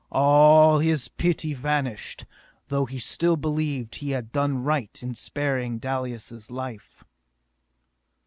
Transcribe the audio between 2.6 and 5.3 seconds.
though he still believed he had done right in